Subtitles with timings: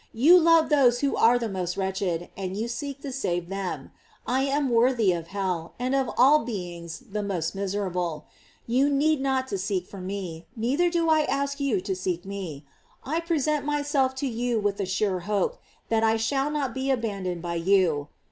[0.13, 3.91] You love those who are the most wretched, and you seek to save them.
[4.25, 8.25] I am worthy of hell, and of all beings the most miserable;
[8.65, 12.65] you need not to seek me, neither do I ask you to seek me;
[13.03, 15.57] I present my self to you with a sure hope
[15.89, 18.07] that I shall not be abandoned by you.